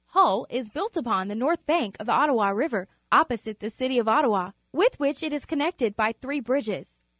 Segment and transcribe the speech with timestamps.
[0.15, 4.07] Hull is built upon the north bank of the Ottawa River opposite the city of
[4.07, 6.97] Ottawa, with which it is connected by three bridges.